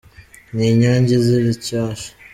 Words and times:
Ni 0.53 0.65
inyange 0.71 1.11
izira 1.19 1.47
icyasha. 1.55 2.09